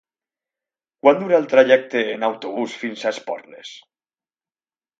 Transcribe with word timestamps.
Quant 1.03 1.19
dura 1.19 1.37
el 1.41 1.45
trajecte 1.51 2.01
en 2.15 2.27
autobús 2.29 2.79
fins 2.85 3.07
a 3.07 3.15
Esporles? 3.17 3.77